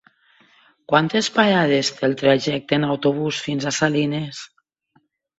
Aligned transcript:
Quantes 0.91 1.27
parades 1.35 1.91
té 1.99 2.07
el 2.07 2.15
trajecte 2.21 2.79
en 2.81 2.87
autobús 2.93 3.43
fins 3.49 3.67
a 3.67 3.75
Salines? 3.81 4.41